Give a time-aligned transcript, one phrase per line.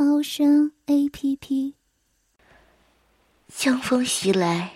[0.00, 1.74] 猫声 A P P。
[3.52, 4.74] 江风袭来，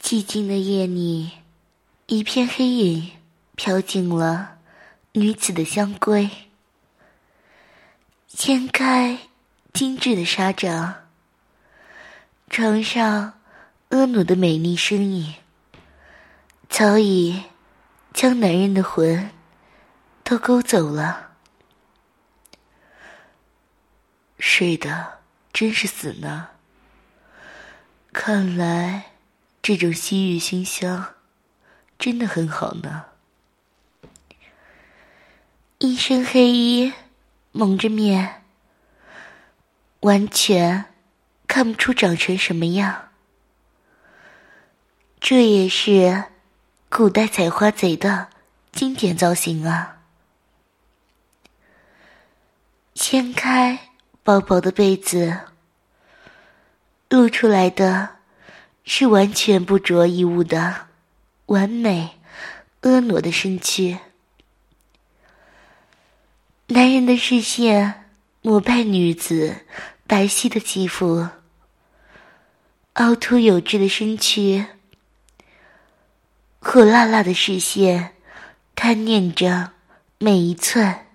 [0.00, 1.32] 寂静的夜里，
[2.06, 3.10] 一片黑影
[3.56, 4.58] 飘进了
[5.14, 6.30] 女子的香闺，
[8.28, 9.18] 掀开
[9.72, 10.94] 精致的纱帐，
[12.48, 13.40] 床上
[13.90, 15.34] 婀娜的美丽身影，
[16.68, 17.42] 早已
[18.14, 19.28] 将男人的魂。
[20.22, 21.27] 都勾走了，
[24.38, 25.18] 睡的
[25.52, 26.48] 真是死呢。
[28.12, 29.12] 看来
[29.60, 31.14] 这种西域熏香
[31.98, 33.06] 真的很好呢。
[35.78, 36.92] 一身黑衣，
[37.52, 38.42] 蒙着面，
[40.00, 40.86] 完全
[41.46, 43.10] 看不出长成什么样。
[45.20, 46.24] 这也是
[46.88, 48.28] 古代采花贼的
[48.72, 49.98] 经典造型啊。
[52.94, 53.87] 掀开
[54.28, 55.38] 薄薄的被子，
[57.08, 58.16] 露出来的
[58.84, 60.88] 是完全不着衣物的
[61.46, 62.18] 完美
[62.82, 64.00] 婀娜的身躯。
[66.66, 68.04] 男人的视线
[68.42, 69.64] 膜拜女子
[70.06, 71.26] 白皙的肌肤，
[72.92, 74.66] 凹凸有致的身躯，
[76.58, 78.14] 火辣辣的视线
[78.74, 79.72] 贪念着
[80.18, 81.06] 每一寸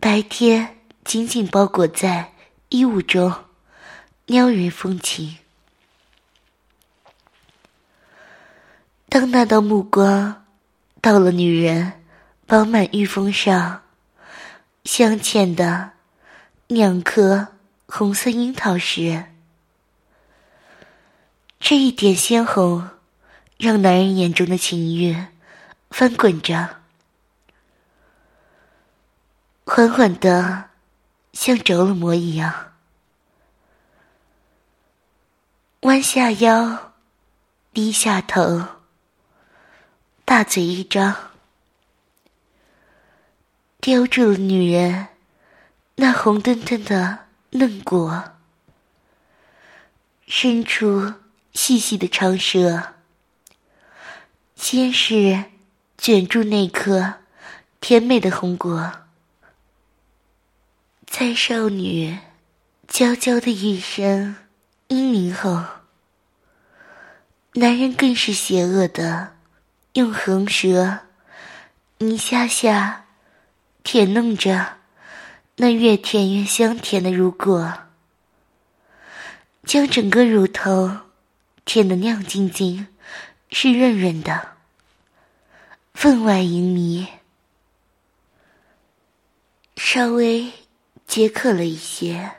[0.00, 0.75] 白天。
[1.06, 2.32] 紧紧包裹在
[2.68, 3.32] 衣物中，
[4.26, 5.36] 撩人风情。
[9.08, 10.44] 当那道目光
[11.00, 11.92] 到了女人
[12.44, 13.82] 饱满玉峰上，
[14.82, 15.92] 镶嵌的
[16.66, 17.54] 两颗
[17.86, 19.26] 红色樱桃时，
[21.60, 22.90] 这一点鲜红，
[23.58, 25.16] 让男人眼中的情欲
[25.88, 26.80] 翻滚着，
[29.64, 30.70] 缓缓的。
[31.36, 32.72] 像着了魔一样，
[35.80, 36.94] 弯下腰，
[37.74, 38.64] 低下头，
[40.24, 41.14] 大嘴一张，
[43.82, 45.08] 叼住了女人
[45.96, 48.32] 那红澄澄的嫩果，
[50.26, 51.12] 伸出
[51.52, 52.94] 细细的长舌，
[54.56, 55.44] 先是
[55.98, 57.16] 卷住那颗
[57.78, 59.02] 甜美的红果。
[61.06, 62.18] 在少女
[62.86, 64.36] 娇娇的一声
[64.88, 65.64] 嘤咛后，
[67.54, 69.34] 男人更是邪恶的，
[69.94, 70.98] 用横舌
[71.98, 73.06] 一下下
[73.82, 74.76] 舔弄着
[75.56, 77.72] 那越舔越香甜的乳果，
[79.64, 80.98] 将整个乳头
[81.64, 82.88] 舔得亮晶晶、
[83.48, 84.48] 是润润的，
[85.94, 87.06] 分外淫迷。
[89.76, 90.52] 稍微。
[91.06, 92.32] 皆刻了一些，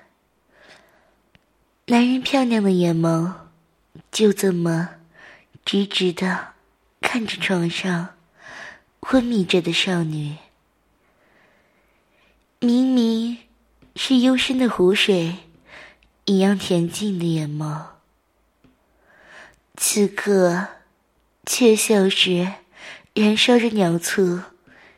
[1.88, 3.34] 男人漂亮的眼眸
[4.12, 4.90] 就这么
[5.66, 6.50] 直直的
[7.02, 8.10] 看着床上
[9.00, 10.36] 昏迷着的少女。
[12.60, 13.40] 明明
[13.96, 15.38] 是幽深的湖水
[16.26, 17.86] 一样恬静的眼眸，
[19.76, 20.68] 此刻
[21.46, 22.54] 却像是
[23.16, 24.42] 燃烧着鸟簇，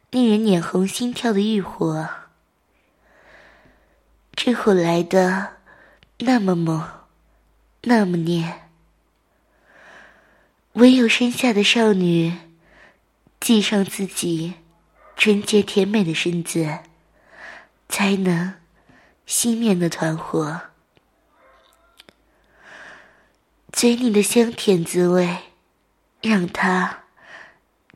[0.09, 2.09] 令人脸红心跳的欲火。
[4.41, 5.57] 这火来的
[6.19, 6.89] 那么猛，
[7.81, 8.61] 那么烈，
[10.71, 12.37] 唯有身下的少女
[13.41, 14.53] 系上自己
[15.17, 16.79] 纯洁甜美的身子，
[17.89, 18.53] 才能
[19.27, 20.61] 熄灭那团火。
[23.73, 25.37] 嘴里的香甜滋味，
[26.21, 27.03] 让他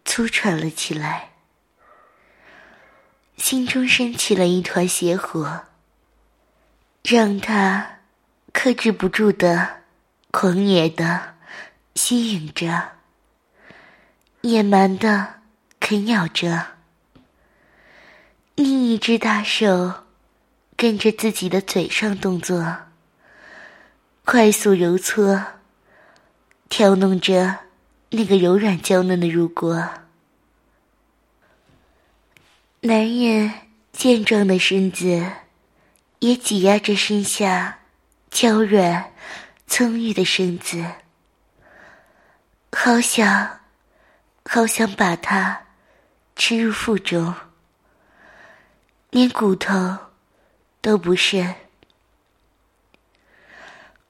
[0.04, 1.30] 粗喘了起来，
[3.38, 5.68] 心中升起了一团邪火。
[7.04, 8.00] 让他
[8.54, 9.82] 克制不住的、
[10.32, 11.36] 狂野的
[11.96, 12.92] 吸引着、
[14.40, 15.42] 野蛮的
[15.82, 16.68] 啃咬着。
[18.56, 20.06] 另一只大手
[20.78, 22.78] 跟着自己的嘴上动作，
[24.24, 25.44] 快速揉搓、
[26.70, 27.60] 挑弄着
[28.12, 29.90] 那个柔软娇嫩的乳果。
[32.80, 33.52] 男人
[33.92, 35.43] 健壮的身子。
[36.24, 37.80] 也挤压着身下
[38.31, 39.12] 娇软、
[39.68, 40.81] 葱郁的身子，
[42.72, 43.60] 好想，
[44.46, 45.64] 好想把它
[46.38, 47.36] 吃入腹中，
[49.10, 49.98] 连骨头
[50.80, 51.56] 都不剩。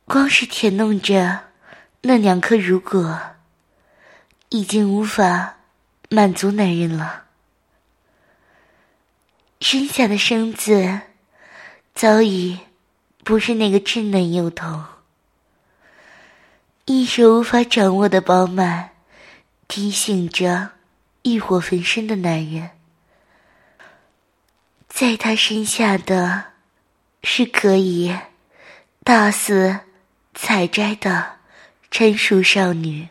[0.06, 1.46] 光是舔弄着
[2.02, 3.20] 那两颗乳果，
[4.50, 5.58] 已经无法
[6.12, 7.24] 满足男人了。
[9.60, 11.02] 身下的身子
[11.94, 12.60] 早已
[13.24, 14.84] 不是那个稚嫩幼童，
[16.86, 18.90] 一手无法掌握的饱满，
[19.68, 20.72] 提醒着
[21.22, 22.72] 欲火焚身的男人。
[24.90, 26.46] 在他身下的，
[27.24, 28.16] 是可以
[29.04, 29.80] 大肆
[30.34, 31.38] 采摘的
[31.90, 33.08] 成熟少女。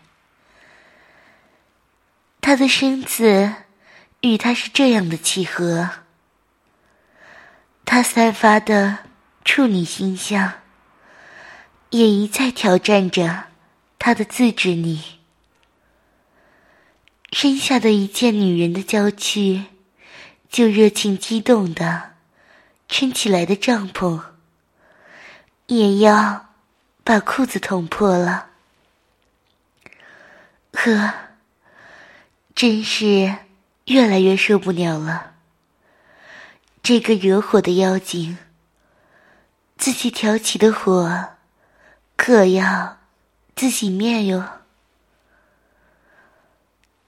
[2.40, 3.55] 她的身子
[4.20, 6.01] 与他是这样的契合。
[7.84, 8.99] 他散发的
[9.44, 10.52] 处女形象，
[11.90, 13.44] 也一再挑战着
[13.99, 15.00] 他的自制力。
[17.32, 19.64] 身下的一件女人的娇躯，
[20.49, 22.12] 就热情激动的
[22.88, 24.20] 撑起来的帐篷，
[25.67, 26.50] 也要
[27.02, 28.49] 把裤子捅破了。
[30.73, 31.12] 呵，
[32.55, 33.34] 真是
[33.87, 35.31] 越来越受不了了。
[36.82, 38.38] 这个惹火的妖精，
[39.76, 41.29] 自己挑起的火，
[42.17, 42.99] 可要
[43.55, 44.44] 自己灭哟！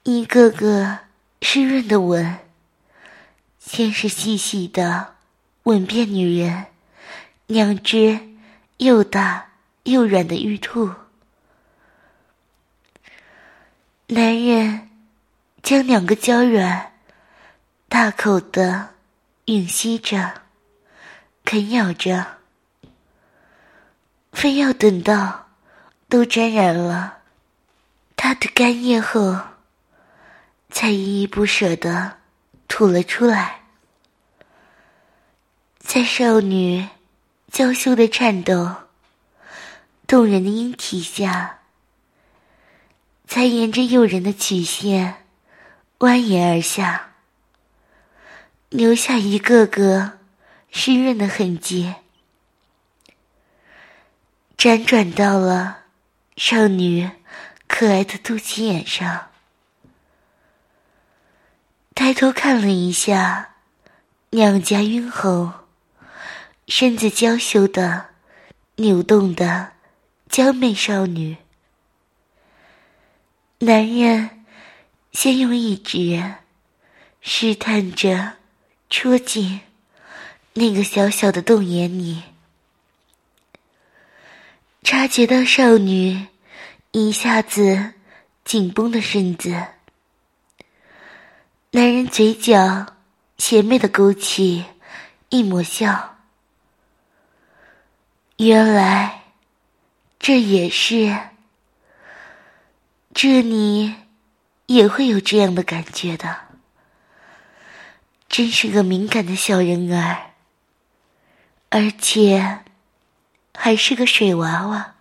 [0.03, 0.99] 一个个
[1.41, 2.39] 湿润的吻，
[3.59, 5.15] 先是细细的
[5.63, 6.67] 吻遍女人
[7.45, 8.37] 两只
[8.77, 9.51] 又大
[9.83, 10.93] 又软的玉兔，
[14.07, 14.89] 男人
[15.61, 16.93] 将两个娇软
[17.89, 18.94] 大口的。
[19.45, 20.41] 吮吸着，
[21.43, 22.37] 啃咬着，
[24.31, 25.49] 非要等到
[26.09, 27.19] 都沾染了
[28.15, 29.39] 他的干液后，
[30.71, 32.17] 才依依不舍的
[32.67, 33.61] 吐了出来。
[35.77, 36.89] 在少女
[37.51, 38.75] 娇羞的颤抖、
[40.07, 41.59] 动人的音体下，
[43.27, 45.25] 才沿着诱人的曲线
[45.99, 47.11] 蜿蜒而下。
[48.75, 50.19] 留下一个个
[50.69, 51.95] 湿润的痕迹，
[54.57, 55.83] 辗转到了
[56.35, 57.09] 少女
[57.67, 59.29] 可爱的肚脐眼上。
[61.93, 63.55] 抬头看了一下，
[64.29, 65.53] 两颊晕红，
[66.67, 68.07] 身子娇羞的
[68.75, 69.71] 扭动的
[70.27, 71.37] 娇媚少女。
[73.59, 74.43] 男人
[75.13, 76.35] 先用一指
[77.21, 78.33] 试探着。
[78.89, 79.61] 戳进
[80.53, 82.23] 那个小小的洞眼里，
[84.83, 86.27] 察觉到少女
[86.91, 87.93] 一下子
[88.45, 89.49] 紧绷的身子，
[91.71, 92.95] 男人嘴角
[93.37, 94.65] 邪魅的勾起
[95.29, 96.17] 一抹笑。
[98.37, 99.23] 原来
[100.19, 101.17] 这也是，
[103.13, 103.95] 这你
[104.67, 106.44] 也会有这样的感觉的。
[108.37, 110.31] 真是个敏感的小人儿，
[111.69, 112.65] 而且
[113.53, 114.95] 还是个水娃娃。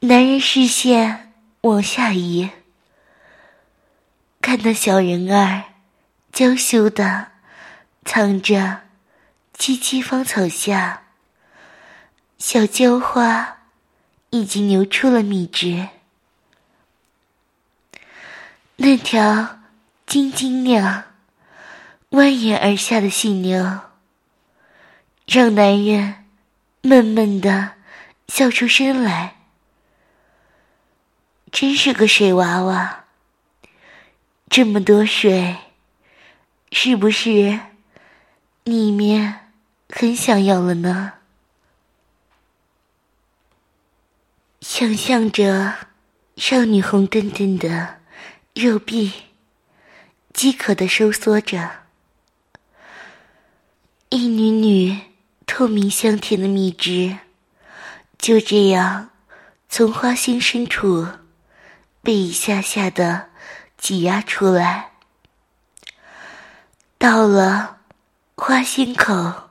[0.00, 2.50] 男人视线往下移，
[4.42, 5.62] 看那小人儿
[6.30, 7.28] 娇羞的
[8.04, 8.82] 藏着
[9.56, 11.04] 萋萋芳草下，
[12.36, 13.62] 小娇花
[14.28, 15.88] 已经流出了蜜汁，
[18.76, 19.61] 那条。
[20.12, 21.04] 晶晶亮、
[22.10, 23.80] 蜿蜒而下的细流，
[25.26, 26.26] 让男人
[26.82, 27.76] 闷闷的
[28.28, 29.36] 笑出声来。
[31.50, 33.04] 真是个水娃娃，
[34.50, 35.56] 这么多水，
[36.70, 37.58] 是不是
[38.64, 39.48] 里面
[39.88, 41.14] 很想要了呢？
[44.60, 45.74] 想象着
[46.36, 48.00] 少女红墩墩的
[48.52, 49.10] 肉臂。
[50.32, 51.70] 饥渴的收缩着，
[54.08, 54.98] 一缕缕
[55.46, 57.18] 透明香甜的蜜汁，
[58.18, 59.10] 就这样
[59.68, 61.06] 从花心深处
[62.02, 63.28] 被一下下的
[63.76, 64.92] 挤压出来，
[66.98, 67.78] 到了
[68.34, 69.50] 花心口，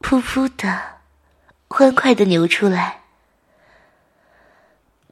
[0.00, 0.98] 噗噗的
[1.66, 3.00] 欢快的流出来，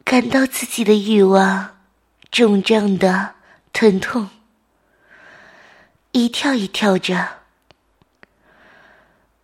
[0.04, 1.78] 感到自己的欲望
[2.30, 3.34] 肿胀的
[3.72, 4.28] 疼痛。
[6.16, 7.40] 一跳一跳着，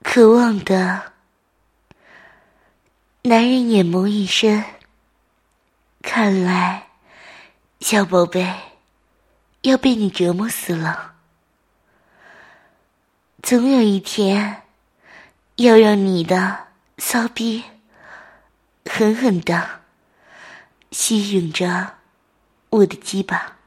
[0.02, 1.12] 渴望的。
[3.24, 4.64] 男人眼眸一深，
[6.00, 6.88] 看来，
[7.80, 8.50] 小宝贝
[9.60, 11.16] 要被你折磨死了。
[13.42, 14.62] 总有一天，
[15.56, 17.64] 要让你的骚逼
[18.86, 19.82] 狠狠的
[20.90, 21.96] 吸吮着
[22.70, 23.58] 我的鸡巴。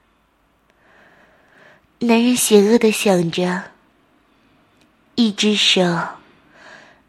[2.07, 3.71] 男人邪恶的想着，
[5.15, 5.81] 一只手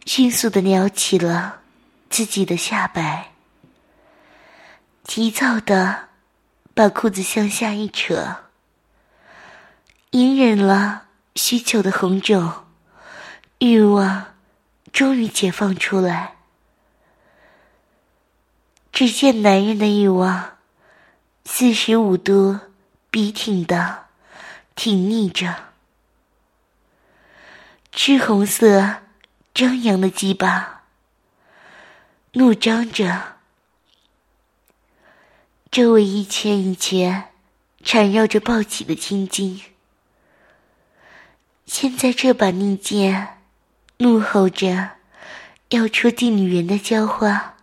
[0.07, 1.61] 迅速的撩起了
[2.09, 3.33] 自己的下摆，
[5.05, 6.09] 急躁的
[6.73, 8.37] 把裤子向下一扯，
[10.12, 12.50] 隐忍了许久的红肿，
[13.59, 14.29] 欲望
[14.93, 16.37] 终于解放出来。
[18.93, 20.57] 只见男人的欲望
[21.45, 22.59] 四十五度
[23.11, 24.06] 笔挺的。
[24.76, 25.73] 挺立着，
[27.90, 28.99] 赤红色
[29.54, 30.83] 张扬的鸡巴，
[32.33, 33.38] 怒张着，
[35.71, 37.30] 周围一圈一圈
[37.83, 39.62] 缠绕着暴起的青筋。
[41.64, 43.38] 现在这把利剑，
[43.97, 44.90] 怒吼着
[45.71, 47.56] 要戳进女人的娇花，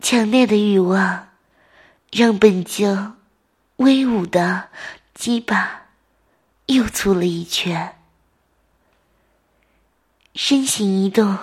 [0.00, 1.28] 强烈的欲望
[2.10, 3.15] 让本就。
[3.76, 4.70] 威武的
[5.12, 5.88] 鸡巴
[6.64, 7.94] 又粗了一圈，
[10.34, 11.36] 身形一动，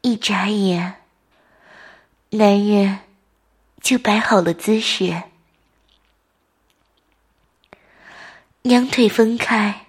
[0.00, 1.02] 一眨眼，
[2.30, 2.98] 男人
[3.80, 5.22] 就摆好了姿势，
[8.62, 9.86] 两腿分开，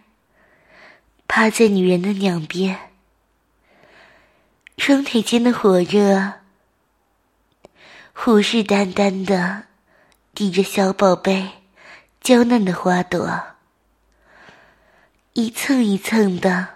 [1.28, 2.92] 趴在女人的两边，
[4.78, 6.34] 双腿间的火热，
[8.14, 9.71] 虎视眈眈的。
[10.42, 11.52] 抵着小宝贝
[12.20, 13.44] 娇嫩的花朵，
[15.34, 16.68] 一蹭一蹭的，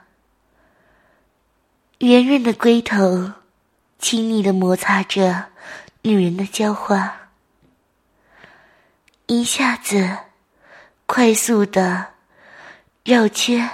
[1.98, 3.32] 圆润的龟头
[3.98, 5.48] 亲昵的摩擦着
[6.04, 7.30] 女人的娇花，
[9.26, 10.16] 一下子
[11.08, 12.14] 快速的
[13.04, 13.68] 绕圈、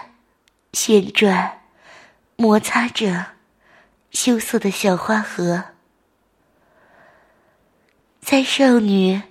[0.71, 1.63] 旋转、
[2.37, 3.25] 摩擦着
[4.11, 5.61] 羞涩的小花盒，
[8.21, 9.21] 在少女。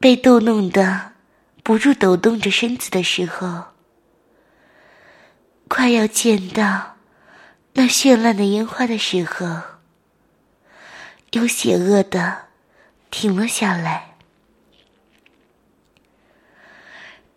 [0.00, 1.12] 被逗弄的
[1.64, 3.64] 不住抖动着身子的时候，
[5.66, 6.96] 快要见到
[7.72, 9.60] 那绚烂的烟花的时候，
[11.32, 12.46] 又邪恶的
[13.10, 14.14] 停了下来，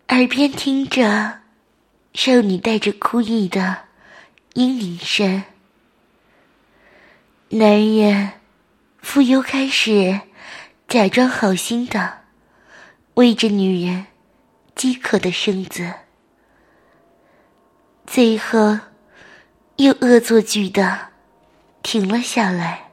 [0.08, 1.40] 耳边听着
[2.14, 3.86] 少女带着哭意的
[4.54, 5.42] 嘤咛声，
[7.48, 8.30] 男人
[9.00, 10.20] 复又开始
[10.86, 12.21] 假装好心的。
[13.14, 14.06] 喂着女人
[14.74, 15.92] 饥渴的身子，
[18.06, 18.78] 最后
[19.76, 21.08] 又恶作剧的
[21.82, 22.90] 停了下来。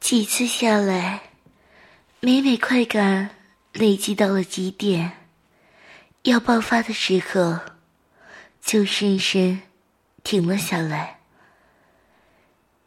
[0.00, 1.24] 几次下来，
[2.20, 3.30] 每每快感
[3.74, 5.12] 累积到了极点，
[6.22, 7.60] 要爆发的时候，
[8.62, 9.60] 就深深
[10.22, 11.20] 停了下来。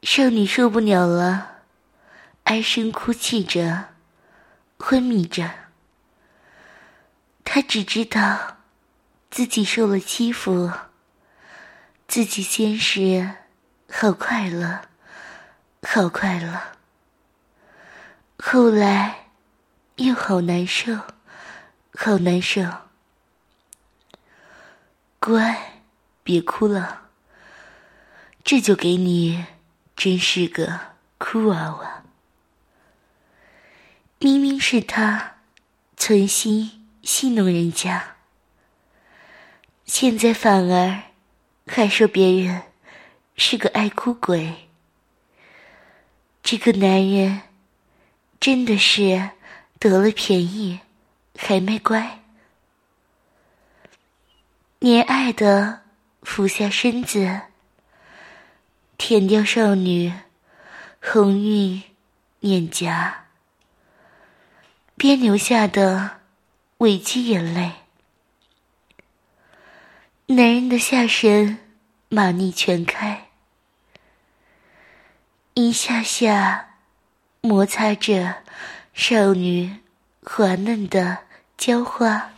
[0.01, 1.57] 少女受不了了，
[2.45, 3.96] 哀声哭泣着。
[4.79, 5.49] 昏迷着，
[7.43, 8.57] 他只知道
[9.29, 10.71] 自己受了欺负，
[12.07, 13.35] 自己先是
[13.91, 14.81] 好快乐，
[15.81, 16.61] 好快乐，
[18.37, 19.27] 后来
[19.95, 20.93] 又好难受，
[21.93, 22.61] 好难受。
[25.19, 25.81] 乖，
[26.23, 27.09] 别哭了，
[28.43, 29.45] 这就给你
[29.95, 30.79] 真是个
[31.17, 31.96] 哭娃娃。
[34.19, 35.35] 明明是他
[35.95, 38.15] 存心戏弄人家，
[39.85, 41.03] 现在反而
[41.67, 42.63] 还说别人
[43.35, 44.69] 是个爱哭鬼。
[46.41, 47.43] 这个男人
[48.39, 49.29] 真的是
[49.77, 50.79] 得了便宜
[51.37, 52.23] 还卖乖，
[54.79, 55.83] 怜爱的
[56.23, 57.41] 俯下身子，
[58.97, 60.11] 舔掉少女
[60.99, 61.83] 红晕
[62.39, 63.26] 脸颊。
[64.97, 66.21] 边流下的
[66.79, 67.73] 委屈眼泪，
[70.25, 71.59] 男人的下身
[72.09, 73.27] 马腻全开，
[75.53, 76.77] 一下下
[77.41, 78.37] 摩擦着
[78.95, 79.77] 少女
[80.23, 81.19] 滑嫩的
[81.55, 82.31] 娇花，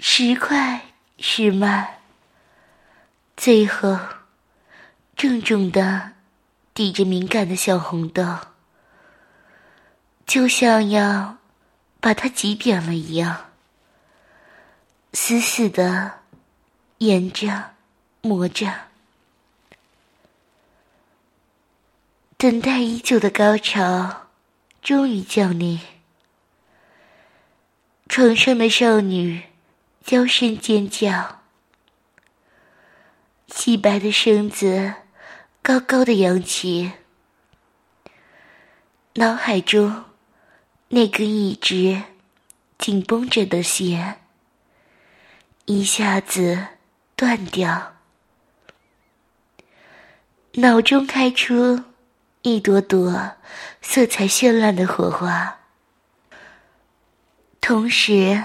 [0.00, 0.80] 时快
[1.18, 1.98] 时慢，
[3.36, 3.98] 最后
[5.14, 6.12] 重重的
[6.72, 8.47] 抵着敏感的小红豆。
[10.28, 11.38] 就像要
[12.00, 13.46] 把它挤扁了一样，
[15.14, 16.18] 死死的
[16.98, 17.70] 沿着，
[18.20, 18.70] 磨着，
[22.36, 24.28] 等待已久的高潮
[24.82, 25.80] 终于降临。
[28.06, 29.44] 床上的少女
[30.04, 31.40] 娇声尖叫，
[33.46, 34.92] 细白的身子
[35.62, 36.92] 高高的扬起，
[39.14, 40.04] 脑海中
[40.90, 42.02] 那根一直
[42.78, 44.20] 紧绷着的弦
[45.66, 46.66] 一下子
[47.14, 47.96] 断掉，
[50.54, 51.84] 脑中开出
[52.40, 53.32] 一朵朵
[53.82, 55.58] 色彩绚烂的火花。
[57.60, 58.44] 同时，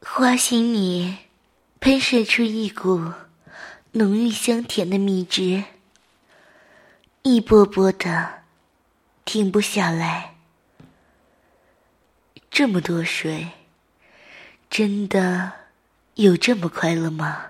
[0.00, 1.18] 花心里
[1.78, 3.12] 喷射出一股
[3.92, 5.64] 浓郁香甜的蜜汁，
[7.20, 8.44] 一波波的，
[9.26, 10.31] 停不下来。
[12.54, 13.48] 这么多水，
[14.68, 15.52] 真的
[16.16, 17.46] 有这么快乐吗？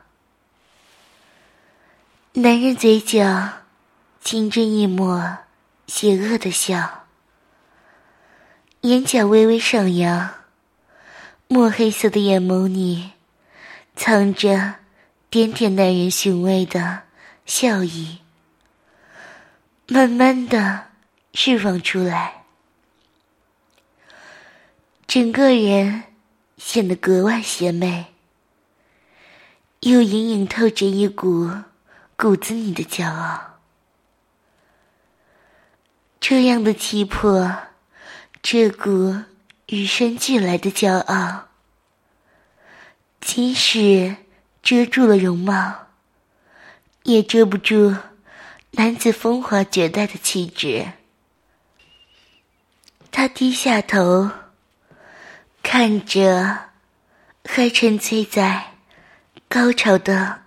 [2.34, 3.64] 男人嘴角
[4.22, 5.38] 噙着一抹
[5.88, 7.08] 邪恶的笑。
[8.82, 10.34] 眼角微微上扬，
[11.48, 13.10] 墨黑色的眼眸里
[13.96, 14.76] 藏着
[15.28, 17.02] 点点耐人寻味的
[17.44, 18.20] 笑意，
[19.88, 20.90] 慢慢的
[21.34, 22.41] 释放出来，
[25.14, 26.04] 整个人
[26.56, 28.06] 显得格外邪魅，
[29.80, 31.50] 又隐隐透着一股
[32.16, 33.58] 骨子里的骄傲，
[36.18, 37.54] 这样的气魄。
[38.40, 39.16] 这股
[39.66, 41.48] 与生俱来的骄傲，
[43.20, 44.16] 即使
[44.62, 45.88] 遮住了容貌，
[47.02, 47.94] 也遮不住
[48.70, 50.86] 男子风华绝代的气质。
[53.10, 54.30] 他低下头，
[55.62, 56.70] 看着
[57.44, 58.74] 还沉醉在
[59.48, 60.42] 高潮的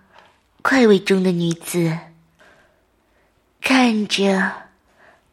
[0.61, 1.97] 快慰中的女子，
[3.61, 4.69] 看着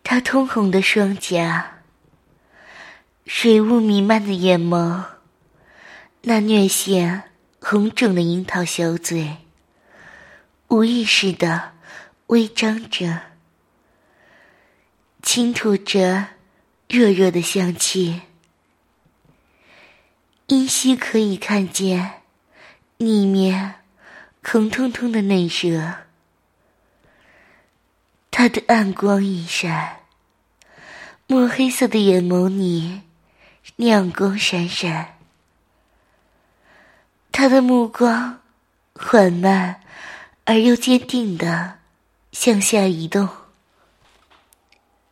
[0.02, 1.82] 她通红的双颊。
[3.26, 5.04] 水雾弥漫的眼眸，
[6.22, 7.24] 那略显
[7.60, 9.36] 红肿的樱桃小嘴，
[10.68, 11.72] 无意识的
[12.26, 13.20] 微张着，
[15.22, 16.26] 倾吐着
[16.88, 18.22] 热热的香气，
[20.52, 22.20] 依稀可以看见
[22.98, 23.76] 里面
[24.44, 25.94] 红彤彤的内舌，
[28.30, 30.00] 他的暗光一闪，
[31.26, 33.00] 墨黑色的眼眸里。
[33.76, 35.16] 亮光闪闪，
[37.30, 38.40] 他的目光
[38.94, 39.80] 缓慢
[40.44, 41.78] 而又坚定的
[42.32, 43.26] 向下移动，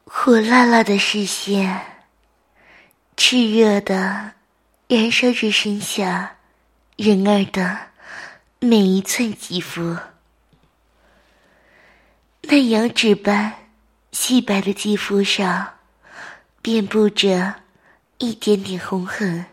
[0.04, 1.80] 火辣辣的视线，
[3.16, 4.32] 炽热的
[4.90, 6.38] 燃烧着身下
[6.96, 7.78] 人儿的
[8.58, 9.96] 每一寸肌肤，
[12.40, 13.68] 那羊脂般
[14.10, 15.74] 细白的肌肤上
[16.60, 17.54] 遍布着。
[18.18, 19.46] 一点点红痕，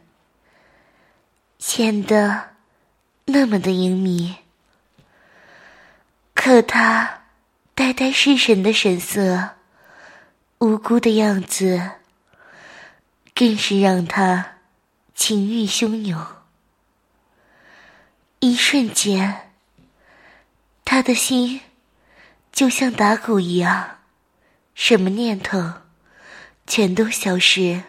[1.58, 2.50] 显得
[3.26, 4.36] 那么的英明。
[6.34, 7.22] 可他
[7.74, 9.52] 呆呆失神的神色，
[10.58, 11.92] 无辜的样子，
[13.34, 14.57] 更是让他
[15.18, 16.24] 情欲汹涌。
[18.40, 19.50] 一瞬间，
[20.86, 21.62] 他的心
[22.52, 23.98] 就像打鼓一样，
[24.76, 25.74] 什么念头
[26.68, 27.82] 全都消失。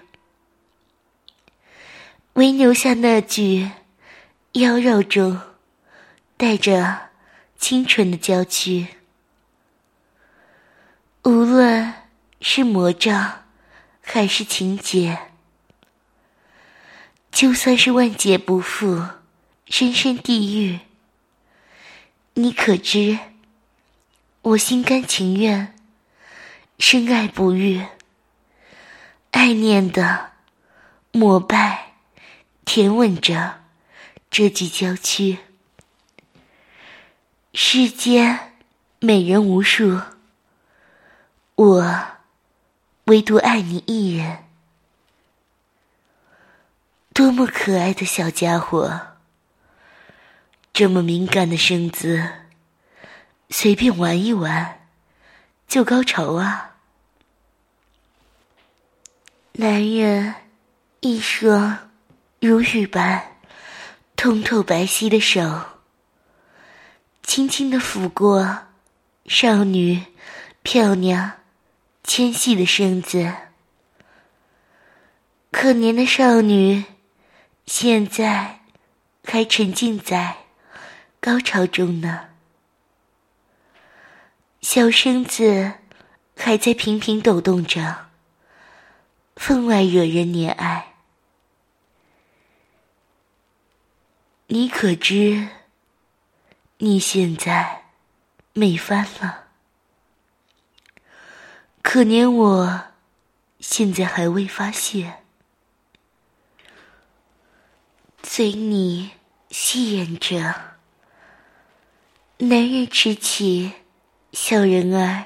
[2.33, 3.73] 唯留下那句
[4.53, 5.39] 妖娆中
[6.39, 7.11] 带着
[7.59, 8.87] 清纯的娇躯。
[11.25, 11.93] 无论
[12.41, 13.45] 是魔障
[14.01, 15.28] 还是情结，
[17.39, 19.01] 就算是万劫不复、
[19.67, 20.81] 深深地狱，
[22.35, 23.17] 你可知
[24.43, 25.73] 我心甘情愿、
[26.81, 27.87] 深爱不渝、
[29.31, 30.33] 爱念的
[31.13, 31.93] 膜拜。
[32.65, 33.61] 舔吻着
[34.29, 35.39] 这具娇躯，
[37.55, 38.55] 世间
[38.99, 40.01] 美人无数，
[41.55, 42.07] 我
[43.05, 44.48] 唯独爱你一人。
[47.19, 49.09] 多么可爱的小家伙，
[50.73, 52.25] 这么敏感的身子，
[53.51, 54.87] 随便玩一玩
[55.67, 56.77] 就高潮啊！
[59.55, 60.33] 男人
[61.01, 61.91] 一双。
[62.39, 63.33] 如玉般
[64.15, 65.81] 通透白皙的手，
[67.25, 68.59] 轻轻的抚过
[69.27, 70.05] 少女
[70.63, 71.33] 漂亮
[72.05, 73.35] 纤细的身子。
[75.51, 76.85] 可怜的少女，
[77.71, 78.61] 现在
[79.25, 80.39] 还沉浸在
[81.21, 82.31] 高潮中呢。
[84.63, 85.75] 小身子
[86.35, 88.07] 还在频频抖动着，
[89.37, 90.95] 分外惹人怜爱。
[94.47, 95.49] 你可知，
[96.79, 97.83] 你现在
[98.55, 99.49] 美翻了？
[101.83, 102.85] 可怜我，
[103.61, 105.27] 现在还未发现。
[108.31, 109.13] 随你
[109.51, 110.55] 戏演着，
[112.37, 113.73] 男人持起
[114.33, 115.25] 小人儿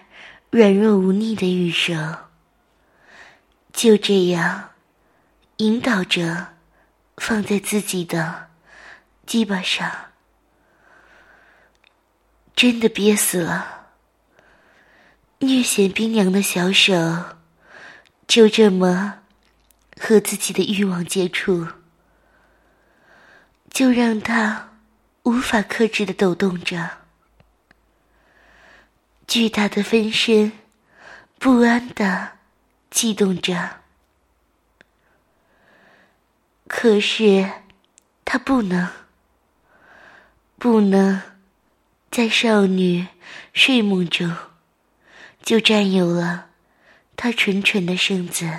[0.51, 1.93] 软弱无力的玉手，
[3.73, 4.71] 就这样
[5.57, 6.55] 引导着
[7.17, 8.49] 放在自己的
[9.27, 9.91] 鸡巴上，
[12.55, 13.89] 真的憋死了。
[15.41, 16.95] 略显冰凉的小手，
[18.29, 19.19] 就这么
[20.01, 21.67] 和自己的欲望接触。
[23.73, 24.69] 就让他
[25.23, 26.99] 无法克制的抖动着，
[29.27, 30.53] 巨大的分身
[31.39, 32.33] 不安的
[32.91, 33.81] 悸动着。
[36.69, 37.51] 可是
[38.27, 38.91] 他不能，
[40.59, 41.23] 不能
[42.11, 43.09] 在少女
[43.55, 44.37] 睡梦中
[45.43, 46.51] 就占有了
[47.17, 48.51] 她纯纯的身子，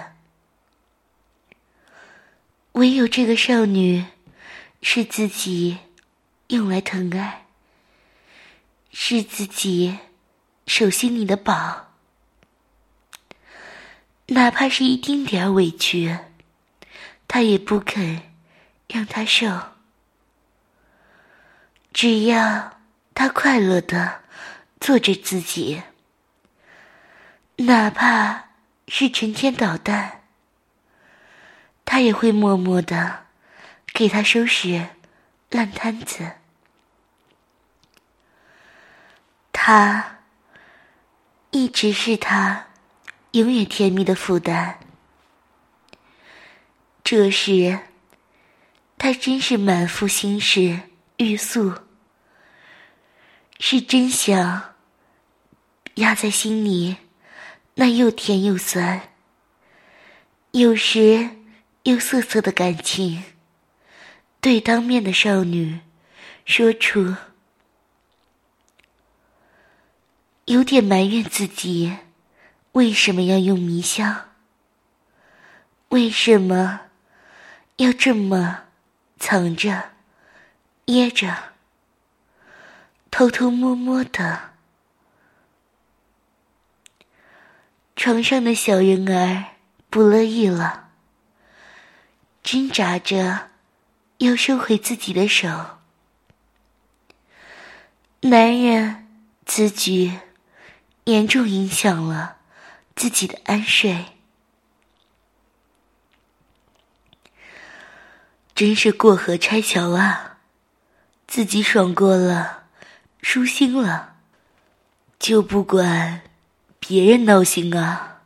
[2.71, 4.05] 唯有这个少女。
[4.85, 5.77] 是自己
[6.49, 7.45] 用来疼爱，
[8.91, 9.97] 是自己
[10.67, 11.93] 手心里的宝，
[14.27, 16.19] 哪怕是一丁点儿委屈，
[17.29, 18.33] 他也不肯
[18.89, 19.47] 让他受。
[21.93, 22.81] 只要
[23.15, 24.23] 他快乐的
[24.81, 25.81] 做着自己，
[27.55, 28.49] 哪怕
[28.89, 30.23] 是成天捣蛋，
[31.85, 33.23] 他也会默默的。
[33.93, 34.87] 给他收拾
[35.51, 36.31] 烂摊子，
[39.51, 40.17] 他
[41.51, 42.69] 一直是他
[43.31, 44.79] 永远甜蜜的负担。
[47.03, 47.79] 这时，
[48.97, 50.79] 他真是满腹心事
[51.17, 51.73] 欲诉，
[53.59, 54.73] 是真想
[55.95, 56.97] 压在心里
[57.75, 59.09] 那又甜又酸，
[60.51, 61.29] 有时
[61.83, 63.23] 又涩涩的感情。
[64.43, 65.79] 对当面的少女
[66.43, 67.15] 说出，
[70.43, 71.99] 有点埋怨自己
[72.73, 74.31] 为什么要用迷香，
[75.87, 76.81] 为什么
[77.77, 78.65] 要这么
[79.17, 79.91] 藏着、
[80.87, 81.53] 掖着、
[83.09, 84.51] 偷偷摸摸的。
[87.95, 89.55] 床上的小人儿
[89.89, 90.89] 不乐意了，
[92.43, 93.52] 挣扎着。
[94.23, 95.79] 又收回自己的手，
[98.21, 99.05] 男人
[99.45, 100.13] 此举
[101.03, 102.37] 严重影响了
[102.95, 104.05] 自己的安睡，
[108.55, 110.37] 真是过河拆桥啊！
[111.27, 112.63] 自己爽过了，
[113.21, 114.15] 舒心了，
[115.19, 116.21] 就不管
[116.79, 118.21] 别人闹心啊！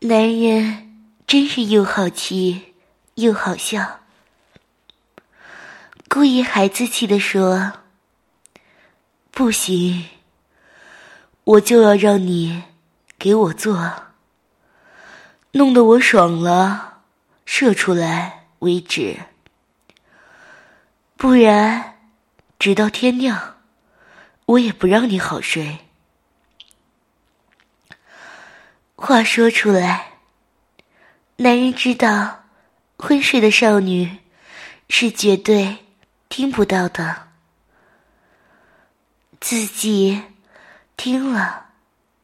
[0.00, 2.72] 男人真是又好气。
[3.16, 4.00] 又好笑，
[6.06, 7.72] 故意孩子气的说
[9.32, 10.06] ：“不行，
[11.44, 12.64] 我就要让你
[13.18, 14.08] 给我做，
[15.52, 17.04] 弄得我爽了，
[17.46, 19.16] 射出来为止。
[21.16, 21.96] 不然，
[22.58, 23.56] 直到天亮，
[24.44, 25.78] 我也不让你好睡。”
[28.94, 30.18] 话说出来，
[31.36, 32.42] 男人知道。
[32.98, 34.18] 昏睡的少女
[34.88, 35.84] 是绝对
[36.30, 37.28] 听不到的，
[39.38, 40.22] 自己
[40.96, 41.66] 听了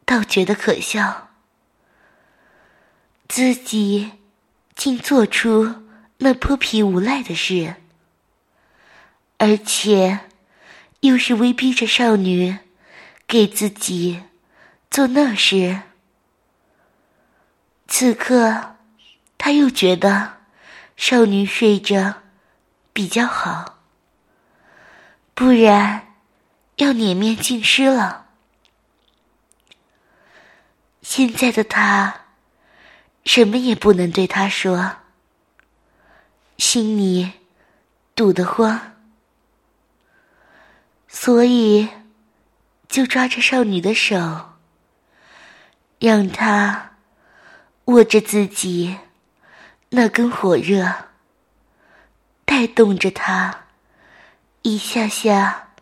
[0.06, 1.28] 倒觉得可笑，
[3.28, 4.12] 自己
[4.74, 5.84] 竟做出
[6.18, 7.74] 那泼皮无赖的事，
[9.36, 10.20] 而且
[11.00, 12.58] 又是威逼着少女
[13.26, 14.22] 给自己
[14.90, 15.82] 做那事。
[17.86, 18.76] 此刻，
[19.36, 20.41] 他又觉得。
[20.96, 22.22] 少女睡着
[22.92, 23.80] 比较好，
[25.34, 26.14] 不然
[26.76, 28.26] 要脸面尽失了。
[31.00, 32.26] 现在的他
[33.24, 34.96] 什么也不能对她说，
[36.58, 37.32] 心里
[38.14, 38.94] 堵得慌，
[41.08, 41.88] 所以
[42.88, 44.52] 就抓着少女的手，
[45.98, 46.92] 让她
[47.86, 48.98] 握着自己。
[49.94, 50.90] 那根火热，
[52.46, 53.64] 带动着他
[54.62, 55.74] 一下下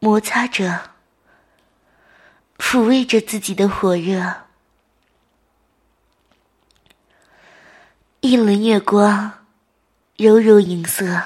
[0.00, 0.90] 摩擦着，
[2.58, 4.46] 抚慰着自己的火热。
[8.22, 9.44] 一轮月光，
[10.16, 11.22] 柔柔银色，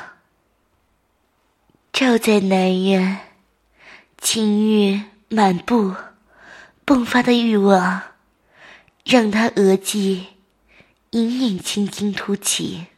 [1.94, 3.20] 照在男人
[4.18, 5.94] 情欲满布、
[6.84, 8.02] 迸发的欲望，
[9.02, 10.26] 让他额际
[11.12, 12.88] 隐隐青筋凸起，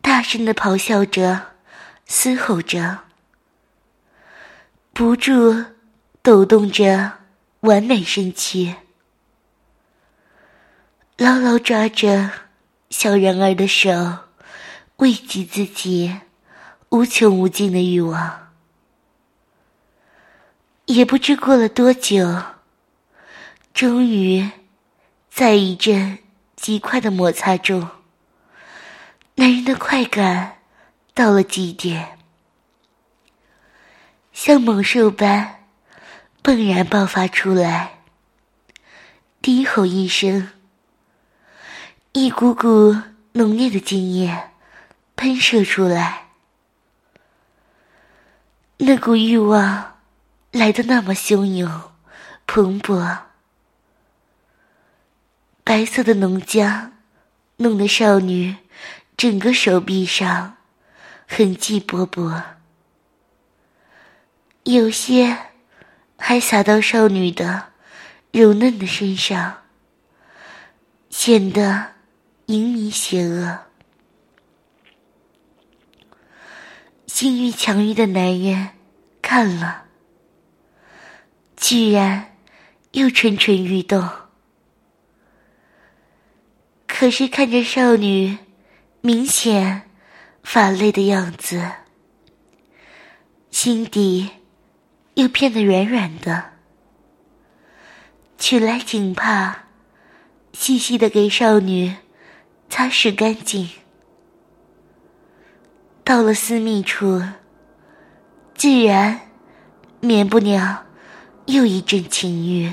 [0.00, 1.54] 大声的咆哮着，
[2.06, 3.00] 嘶吼着，
[4.92, 5.64] 不住
[6.22, 7.14] 抖动着
[7.62, 8.76] 完美身躯。
[11.16, 12.30] 牢牢抓着
[12.90, 14.18] 小人儿的手，
[14.98, 16.20] 慰藉自己
[16.90, 18.52] 无穷无尽的欲望。
[20.86, 22.40] 也不知过了多久，
[23.74, 24.48] 终于
[25.28, 26.18] 在一阵
[26.62, 27.88] 极快的摩擦中，
[29.34, 30.58] 男人的快感
[31.12, 32.20] 到了极点，
[34.32, 35.64] 像猛兽般
[36.40, 38.04] 迸然爆发出来，
[39.40, 40.50] 低吼一声。
[42.12, 42.96] 一股股
[43.32, 44.50] 浓烈的精液
[45.16, 46.28] 喷射出来，
[48.76, 49.94] 那股欲望
[50.52, 51.90] 来的那么汹涌、
[52.46, 53.31] 蓬勃。
[55.72, 56.90] 白色的浓浆
[57.56, 58.56] 弄得少女
[59.16, 60.58] 整个手臂上
[61.26, 62.42] 痕迹勃勃，
[64.64, 65.34] 有些
[66.18, 67.68] 还洒到少女的
[68.32, 69.62] 柔嫩的身上，
[71.08, 71.92] 显得。
[72.46, 73.60] 淫迷邪恶，
[77.06, 78.70] 性欲强于的男人
[79.22, 79.84] 看了，
[81.56, 82.36] 居然
[82.90, 84.06] 又蠢蠢欲动。
[87.02, 88.38] 可是看着少女
[89.00, 89.90] 明显
[90.44, 91.60] 乏累的样子，
[93.50, 94.30] 心底
[95.14, 96.52] 又变得软软的，
[98.38, 99.64] 取来锦帕，
[100.52, 101.96] 细细的给少女。
[102.70, 103.68] 擦拭干净，
[106.04, 107.20] 到了私密处，
[108.54, 109.22] 自然
[109.98, 110.84] 免不了
[111.46, 112.72] 又一阵情欲。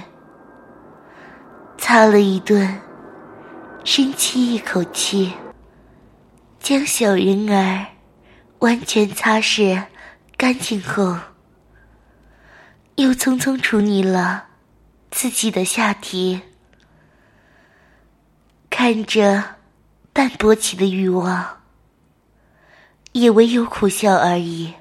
[1.79, 2.79] 擦了一顿，
[3.83, 5.33] 深吸一口气，
[6.59, 7.85] 将小人儿
[8.59, 9.85] 完全擦拭
[10.37, 11.17] 干净后，
[12.95, 14.45] 又匆匆处理了
[15.11, 16.41] 自己的下体，
[18.69, 19.55] 看着。
[20.11, 21.61] 淡薄起的欲望，
[23.13, 24.73] 也唯有苦笑而已。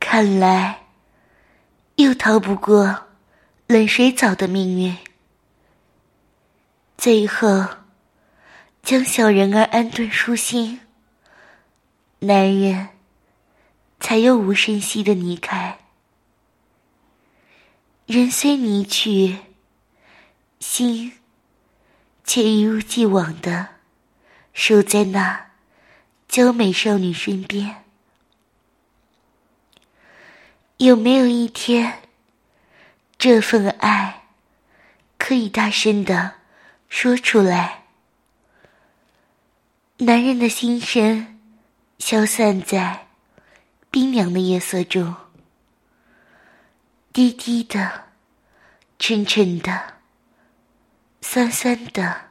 [0.00, 0.86] 看来，
[1.96, 3.02] 又逃不过
[3.68, 4.96] 冷水澡的命运。
[7.02, 7.66] 最后，
[8.82, 10.80] 将小人儿安顿舒心，
[12.18, 12.90] 男人
[13.98, 15.78] 才又无声息的离开。
[18.04, 19.38] 人虽离去，
[20.58, 21.14] 心。
[22.22, 23.68] 却一如既往的
[24.52, 25.52] 守在那
[26.28, 27.82] 娇美少女身边。
[30.76, 32.02] 有没有一天，
[33.16, 34.26] 这份爱
[35.16, 36.39] 可以大声的
[36.90, 37.84] 说出来？
[39.98, 41.38] 男人的心声
[41.98, 43.06] 消散在
[43.90, 45.14] 冰凉的夜色中，
[47.12, 48.04] 低低的，
[48.98, 49.94] 沉沉的。
[51.22, 52.30] 酸酸的。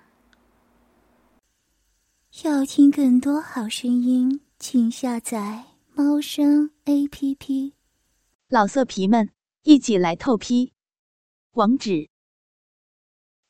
[2.43, 7.73] 要听更多好声音，请下载猫声 A P P。
[8.49, 9.29] 老色皮们，
[9.63, 10.73] 一起来透批！
[11.53, 12.09] 网址